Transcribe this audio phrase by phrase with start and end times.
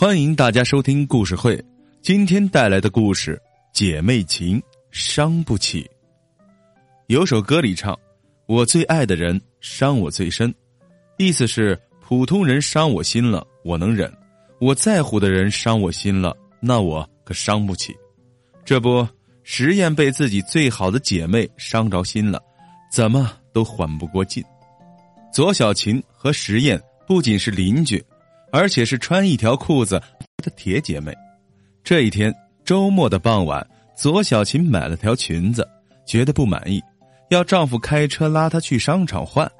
[0.00, 1.62] 欢迎大家收听故事会。
[2.00, 3.36] 今天带来的故事
[3.70, 4.58] 《姐妹情
[4.90, 5.82] 伤不起》。
[7.08, 7.94] 有首歌里唱
[8.48, 10.54] ：“我最爱的人伤我最深”，
[11.20, 14.10] 意思是普通人伤我心了，我能忍；
[14.58, 17.94] 我在乎的人伤我心了，那我可伤不起。
[18.64, 19.06] 这不，
[19.42, 22.42] 实验被自己最好的姐妹伤着心了，
[22.90, 24.42] 怎么都缓不过劲。
[25.30, 28.02] 左小琴和实验不仅是邻居。
[28.52, 30.00] 而且是穿一条裤子
[30.38, 31.14] 的铁姐妹。
[31.82, 35.66] 这一天周末的傍晚，左小琴买了条裙子，
[36.06, 36.80] 觉得不满意，
[37.30, 39.50] 要丈夫开车拉她去商场换。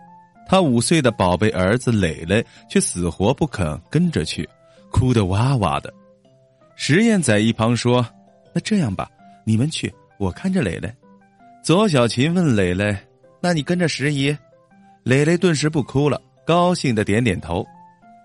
[0.47, 4.49] 她五岁的宝贝儿子磊磊却死活不肯跟着去，
[4.91, 5.93] 哭得哇哇的。
[6.75, 8.05] 实验在一旁说
[8.53, 9.09] ：“那这样吧，
[9.45, 10.93] 你们去，我看着磊磊。”
[11.63, 12.97] 左小琴问磊磊
[13.41, 14.37] ：“那你跟着十姨？”
[15.05, 17.65] 磊磊顿时不哭了，高兴的点点头。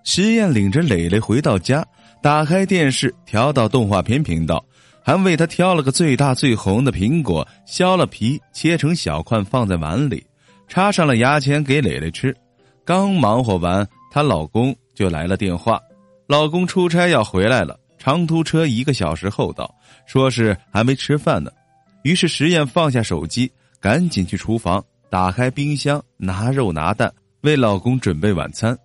[0.05, 1.85] 实验领着磊磊回到家，
[2.21, 4.63] 打开电视调到动画片频道，
[5.03, 10.23] 还为他挑了个最大最红的苹果，削了皮切成小块放在碗里，
[10.67, 12.33] 插上了牙签给磊磊吃。
[12.85, 15.81] 刚忙活完，她老公就来了电话，
[16.27, 19.73] 老公出差要回来了，长途车一个小时后到，
[20.05, 21.49] 说是还没吃饭呢。
[22.03, 28.77] 于是实验放下手机，赶紧去厨房打开冰箱拿肉拿蛋，为老公准备晚餐。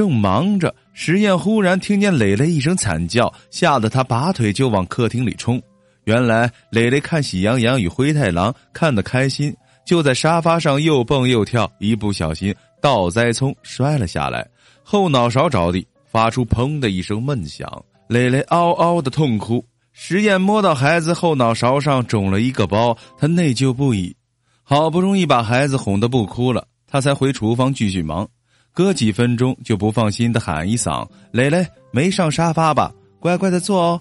[0.00, 5.60] 正忙着，实验忽然听见磊磊一声惨叫，吓得他拔腿就往客厅里冲。
[6.04, 14.48] 原来磊磊看《喜羊羊与灰太狼》看得开心，就在沙发上又蹦又跳，一不小心倒栽葱摔了下来，
[14.82, 17.70] 后脑勺着地，发出砰的一声闷响。
[18.08, 19.62] 磊磊嗷嗷的痛哭。
[19.92, 24.16] 实验摸到孩子后脑勺上肿了一个包，他内疚不已。
[24.62, 28.26] 好不容易把孩子哄得不哭了，他才回厨房继续忙。
[28.72, 32.92] 隔几分钟就不放心的喊一嗓：“磊磊，没上沙发吧？
[33.18, 34.00] 乖乖的坐哦。”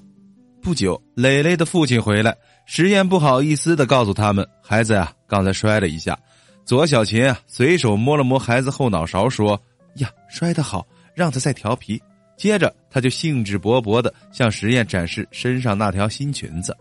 [0.61, 6.17] 不久，磊磊的父亲回来，实验不好意思的告诉他们：“孩子呀，刚才摔了一下。”
[6.65, 9.59] 左小琴啊，随手摸了摸孩子后脑勺，说
[9.97, 11.99] ：“呀，摔得好，让他再调皮。”
[12.37, 16.75] 接着，他就兴致勃勃的向实验展示身上那条新裙子。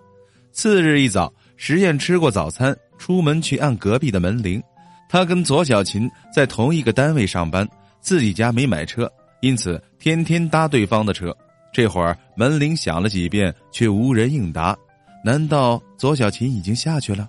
[0.52, 4.62] 次日一早，实验吃过早餐，出门去按隔壁的门铃。
[5.08, 7.66] 他跟左小琴在同一个单位上班。
[8.00, 9.10] 自己家没买车，
[9.40, 11.36] 因此天天搭对方的车。
[11.72, 14.76] 这会儿门铃响了几遍，却无人应答。
[15.24, 17.28] 难道左小琴已经下去了？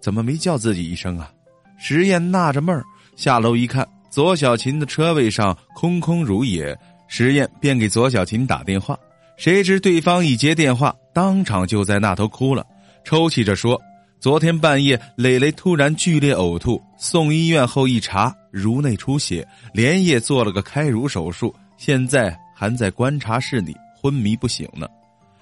[0.00, 1.30] 怎么没叫自己一声啊？
[1.78, 2.82] 实验纳着闷儿，
[3.16, 6.76] 下楼一看，左小琴的车位上空空如也。
[7.06, 8.98] 实验便给左小琴打电话，
[9.36, 12.64] 谁知对方一接电话，当场就在那头哭了，
[13.04, 13.80] 抽泣着说。
[14.18, 24.86] 昨天半夜，磊磊突然剧烈呕吐，送医院后一查，颅内出血，连夜做了个开颅手术，现在还在观察室里昏迷不醒呢。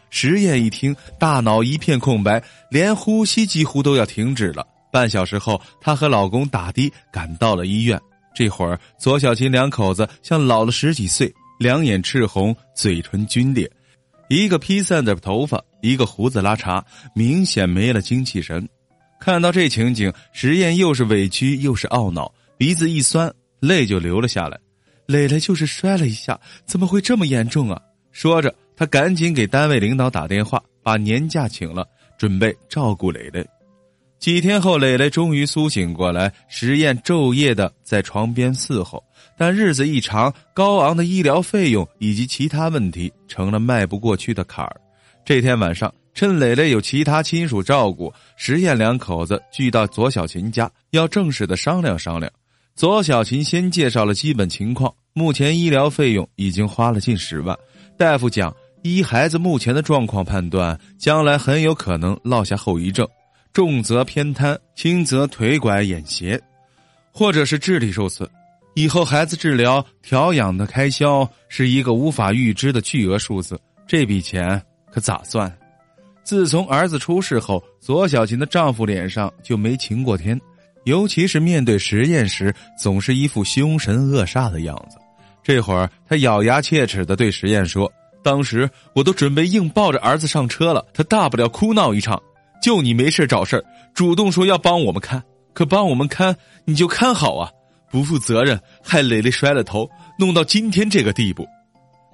[0.08, 4.66] 实验一听，大脑一片空白，连呼吸几乎都要停止了。
[4.90, 8.00] 半小时后，她和老公打的赶到了医院。
[8.34, 13.70] 这会儿，左小琴两口子像老了十几岁，两眼赤红，嘴唇皲裂。
[14.28, 16.82] 一个披散着头发，一个胡子拉碴，
[17.14, 18.66] 明显没了精气神。
[19.20, 23.28] 看到这情景，实验又是委屈又是懊恼，鼻子一酸，
[23.58, 24.56] 泪就流了下来。
[25.06, 27.76] 磊磊就是摔了一下，怎么会这么严重啊？
[28.12, 31.84] 说着，他赶紧给单位领导打电话，把年假请了，
[32.16, 33.44] 准备照顾磊磊。
[34.20, 39.02] 几天后，磊磊终于苏醒过来，实验昼夜的在床边伺候。
[39.36, 44.80] 但日子一长，高昂的医疗费用以及其他问题成了迈不过去的坎儿。
[45.24, 52.32] 这天晚上，趁磊磊有其他亲属照顾，实验两口子聚到左小琴家，要正式的商量商量。
[52.74, 57.56] 左小琴先介绍了基本情况，目前医疗费用已经花了近十万。
[57.98, 63.06] 大夫讲，依孩子目前的状况判断，将来很有可能落下后遗症，
[63.52, 66.40] 重则偏瘫，轻则腿拐眼斜，
[67.12, 68.28] 或者是智力受损。
[68.74, 74.60] 以后孩子治疗调养的开销是一个无法预知的巨额数字，这笔钱
[74.90, 75.54] 可咋算？
[76.24, 80.40] 自从儿子出事后，左小琴的丈夫脸上就没晴过天，
[80.84, 84.96] 尤其是面对实验时，总是一副凶神恶煞的样子。
[85.42, 87.90] 这会儿他咬牙切齿的对实验说
[88.22, 92.20] ：“当时我都准备硬抱着儿子上车了，他大不了哭闹一场，
[92.62, 93.64] 就你没事找事
[93.94, 97.50] 主动说要帮我们看，可帮我们看你就看好啊。”
[97.90, 99.86] 不负责任，害磊磊摔了头，
[100.18, 101.46] 弄到今天这个地步。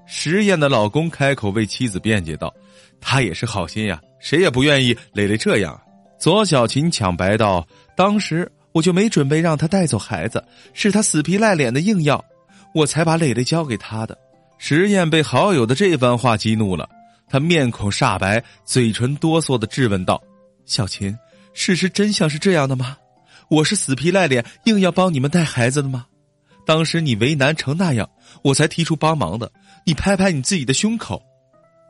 [0.07, 2.53] 实验的老公开口为妻子辩解道
[3.01, 5.81] ：“他也是好心呀，谁也不愿意磊磊这样。”
[6.19, 7.65] 左小琴抢白道
[7.97, 10.43] ：“当时我就没准备让他带走孩子，
[10.73, 12.25] 是他死皮赖脸的硬要，
[12.73, 14.17] 我才把磊磊交给他的。
[14.57, 16.89] 石燕被好友的这番话激怒了，
[17.29, 20.23] 他面孔煞白，嘴唇哆嗦的质问道
[20.65, 21.17] ：“小琴，
[21.55, 22.97] 事实真相是这样的吗？
[23.49, 26.07] 我是死皮赖脸硬要帮你们带孩子的吗？
[26.65, 28.09] 当时你为难成那样，
[28.43, 29.51] 我才提出帮忙的。
[29.85, 31.21] 你拍拍你自己的胸口。”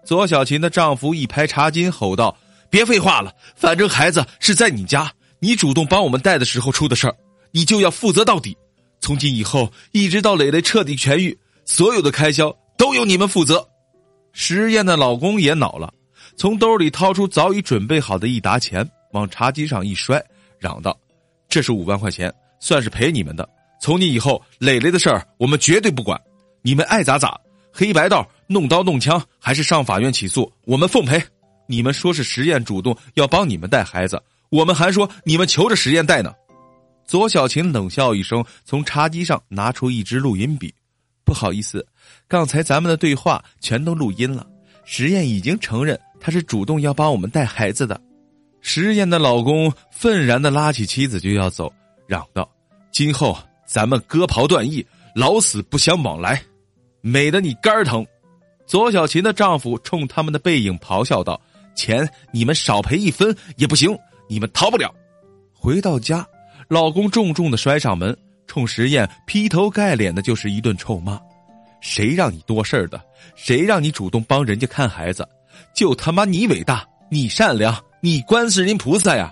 [0.06, 2.35] 左小琴的丈夫一拍茶几，吼道
[2.70, 7.17] ：“别废话了，反正孩子是在你家，你主动帮我们带的时候出的事儿，
[7.52, 8.56] 你就要负责到底。
[9.00, 13.69] 从今以后，一直到蕾蕾彻底痊愈。”所有的开销都由你们负责。
[14.32, 15.93] 石燕的老公也恼了，
[16.35, 20.25] 从兜里掏出早已准备好的一沓钱，往茶几上一摔，
[20.58, 20.99] 嚷道
[21.46, 23.46] ：“这是五万块钱，算是赔你们的。
[23.82, 26.19] 从今以后，磊磊的事儿我们绝对不管，
[26.62, 27.38] 你们爱咋咋。
[27.70, 31.23] 黑白道弄刀弄枪还是上法院起诉，我们奉陪。
[31.67, 36.32] 你们说是实验主动要帮你们带孩子，我们还说你们求着实验带呢。”
[37.06, 40.74] 左小琴冷笑一声，从茶几上拿出一支录音笔。
[41.24, 41.86] 不好意思，
[42.26, 44.46] 刚才咱们的对话全都录音了。
[44.84, 48.00] 实验已经承认他是主动要帮我们带孩子的。
[48.60, 51.72] 实验的老公愤然的拉起妻子就要走，
[52.06, 52.50] 嚷道
[52.90, 54.84] ：“今后咱们割袍断义，
[55.14, 56.42] 老死不相往来，
[57.00, 58.06] 美得你肝疼。”
[58.66, 61.40] 左小琴的丈夫冲他们的背影咆哮道
[61.74, 63.96] ：“钱你们少赔一分也不行，
[64.28, 64.94] 你们逃不了。”
[65.52, 66.26] 回到家，
[66.69, 68.16] 老公重重的摔上门。
[68.46, 71.20] 冲实验劈头盖脸的就是一顿臭骂，
[71.82, 72.98] 谁让你多事儿的？
[73.34, 75.28] 谁让你主动帮人家看孩子？
[75.75, 79.30] 就他妈你伟大，你善良，你观世音菩萨呀！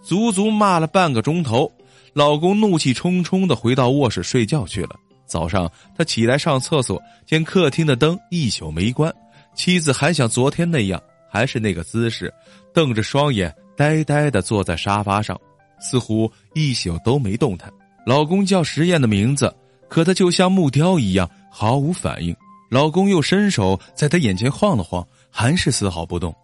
[0.00, 1.68] 足足骂了半个钟头，
[2.12, 4.90] 老公怒气冲冲的回到卧室睡觉去了。
[5.26, 9.12] 早上他起来上厕所，见客厅的灯一宿没关，
[9.56, 12.32] 妻子还像昨天那样，还是那个姿势，
[12.72, 15.38] 瞪着双眼，呆呆的坐在沙发上，
[15.78, 17.72] 似乎一宿都没动弹。
[18.06, 19.54] 老公叫实验的名字，
[19.88, 22.34] 可他就像木雕一样毫无反应。
[22.70, 26.34] 老公又伸手在他眼前晃了晃，还是丝毫不动。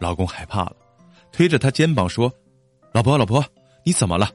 [0.00, 0.76] 老公害怕了，
[1.30, 2.32] 推着他肩膀说
[2.92, 3.44] ：“老婆，老婆，
[3.84, 4.30] 你怎么了？”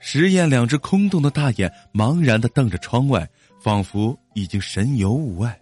[0.00, 3.26] 实验两只空洞的大眼茫然的瞪着窗外，
[3.58, 5.58] 仿佛已经神游物外。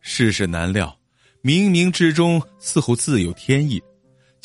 [0.00, 0.94] 世事难料，
[1.42, 3.82] 冥冥之中似乎自有天意。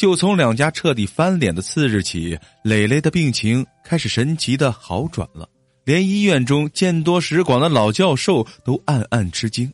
[0.01, 5.47] 就从两家彻底翻脸的次日起，磊磊的病情开始神奇的好转了，
[5.85, 9.71] 连医院中见多识广的老教授都暗暗吃惊。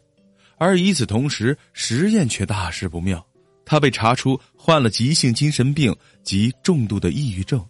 [0.58, 3.26] 而与此同时，实验却大事不妙，
[3.66, 5.96] 他被查出患了急性精神病
[6.26, 7.66] 及重度的抑郁症，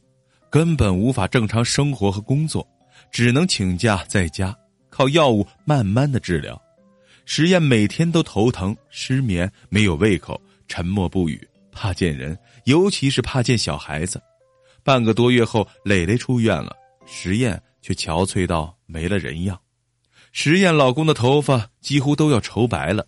[0.49, 2.67] 根本无法正常生活和工作，
[3.11, 4.57] 只能请假在家，
[4.89, 6.59] 靠药物慢慢的治疗。
[7.23, 11.39] 实验每天都头疼、失眠、没有胃口、沉默不语。
[11.77, 12.35] 怕见人，
[12.65, 14.19] 尤其是怕见小孩子。
[14.83, 16.75] 半个多月后，蕾蕾出院了，
[17.05, 19.59] 实验却憔悴到没了人样。
[20.31, 23.05] 实验老公的头发几乎都要愁白了。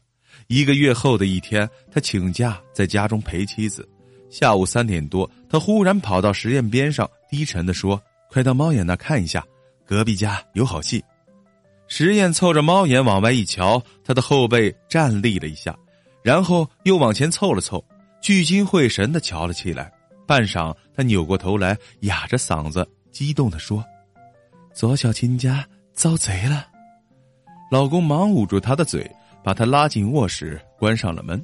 [0.47, 3.87] 一个月后的一天，他请假在家中陪妻子。
[4.29, 7.99] 下午三点多，他忽然跑到实验边上，低沉的说
[8.29, 9.43] ：“快到猫眼那看一下，
[9.83, 11.03] 隔壁家有好戏。”
[11.89, 15.75] 实验凑着猫眼往外一瞧，他的后背站立了一下，
[16.23, 17.83] 然后又往前凑了凑。
[18.21, 19.91] 聚精会神的瞧了起来，
[20.27, 23.83] 半晌，他扭过头来，哑着嗓子，激动的说
[24.73, 26.67] ：“左小琴家遭贼了！”
[27.71, 29.09] 老公忙捂住她的嘴，
[29.43, 31.43] 把她拉进卧室，关上了门。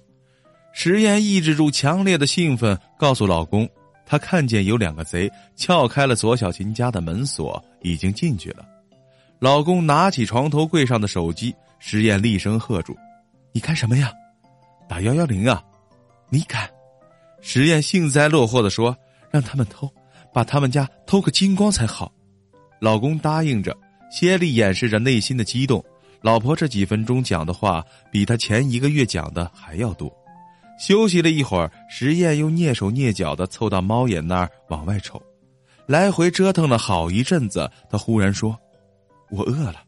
[0.74, 3.70] 石燕抑制住强烈的兴奋，告诉老公，
[4.06, 8.66] 他看见有两个贼撬开了左小琴家的门锁，已经进去了。
[9.40, 12.96] 老公拿起床头柜上的手机，石燕厉声喝住
[13.54, 14.12] ：“你看什么呀？
[14.90, 15.64] 打幺幺零啊！”
[16.30, 16.70] 你敢？
[17.42, 18.98] 实验幸灾乐祸的说
[19.30, 19.88] ：“让他们偷，
[20.34, 22.12] 把他们家偷个精光才好。”
[22.82, 23.76] 老公答应着，
[24.12, 25.84] 竭力掩饰着内心的激动。
[26.22, 30.12] 老婆这几分钟讲的话，比他前一个月讲的还要多。
[30.80, 35.22] 休息了一会儿，实验又蹑手蹑脚的凑到猫眼那儿往外瞅，
[35.86, 37.70] 来回折腾了好一阵子。
[37.90, 38.58] 他忽然说
[39.30, 39.84] ：“我饿了，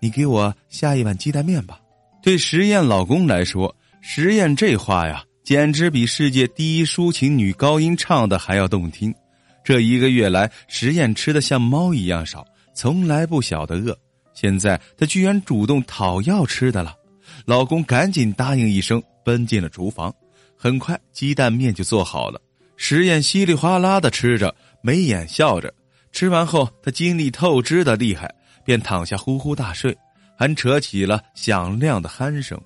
[0.00, 1.80] 你给我下一碗鸡蛋面吧。”
[2.22, 5.24] 对实验老公来说，实验这话呀。
[5.50, 9.12] 简直比世界第一抒情女高音唱的还要动听。
[9.64, 13.98] 这一个月来，实验吃的像猫一样少，从来不晓得饿。
[14.32, 16.94] 现在她居然主动讨要吃的了，
[17.46, 20.14] 老公赶紧答应一声，奔进了厨房。
[20.56, 22.40] 很快，鸡蛋面就做好了。
[22.76, 24.54] 实验稀里哗啦的吃着，
[24.84, 25.74] 眉眼笑着。
[26.12, 28.32] 吃完后，他精力透支的厉害，
[28.64, 29.98] 便躺下呼呼大睡，
[30.38, 32.56] 还扯起了响亮的鼾声。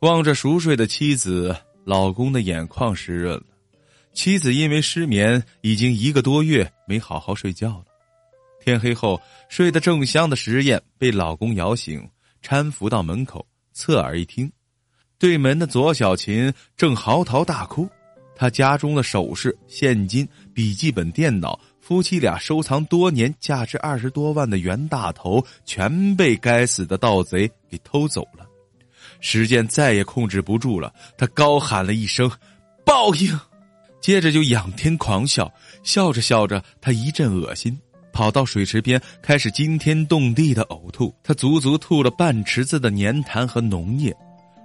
[0.00, 1.54] 望着熟睡的妻子。
[1.84, 3.44] 老公的眼眶湿润了，
[4.12, 7.84] 妻子因为失眠已经一个多月没好好睡觉了。
[8.64, 12.08] 天黑后，睡得正香的实验被老公摇醒，
[12.40, 14.50] 搀扶到门口，侧耳一听，
[15.18, 17.88] 对门的左小琴正嚎啕大哭。
[18.36, 28.48] 他家中的首饰、现金、笔记本电脑，夫妻俩收藏多年、价值二十多万的袁大头，全被该死的盗贼给偷走了。
[29.22, 32.30] 时间再也控制不住了，他高喊了一声
[32.84, 33.40] ：“报应！”
[34.02, 35.50] 接着就仰天狂笑，
[35.84, 37.78] 笑着笑着，他一阵恶心，
[38.12, 41.14] 跑到水池边开始惊天动地的呕吐。
[41.22, 44.12] 他足足吐了半池子的粘痰和脓液。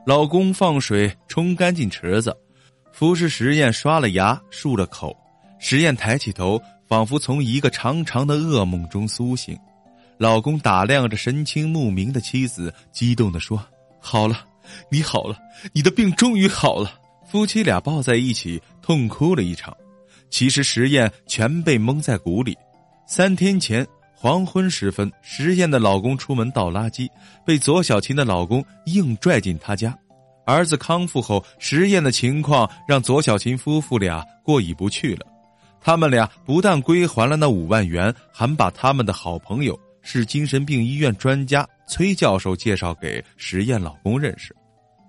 [0.08, 2.36] 老公放水冲干净池子，
[2.92, 5.16] 服侍实验刷了牙漱了口。
[5.60, 9.56] 实验抬起头，仿佛从一个长长的噩梦中苏醒。
[10.18, 13.64] 老公打量着神情木明的妻子，激动地说
[14.10, 14.40] ：“好了，
[14.90, 15.38] 你好了，
[15.74, 16.94] 你的病终于好了。”
[17.30, 19.76] 夫妻俩抱在一起痛哭了一场，
[20.30, 22.58] 其实实验全被蒙在鼓里。
[23.06, 23.86] 三天前
[24.16, 27.10] 黄昏时分，实验的老公出门倒垃圾，
[27.46, 29.94] 被左小琴的老公硬拽进他家。
[30.46, 35.26] 儿子康复后，实验的情况让左小琴夫妇俩过意不去了。
[35.82, 44.56] 他们俩不但归还了那五万元，还把他们的好朋友是精神病医院专家崔教授介绍给实验老公认识。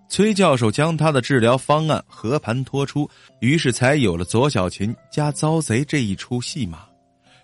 [0.08, 3.08] 崔教授将他的治疗方案和盘托出，
[3.40, 6.87] 于是才有了左小琴加遭贼这一出戏码。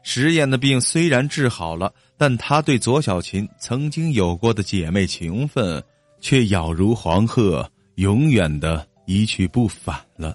[0.02, 5.82] 实验的病虽然治好了，但他对左小琴曾经有过的姐妹情分，
[6.20, 10.34] 却杳如黄鹤，永远的一去不返了。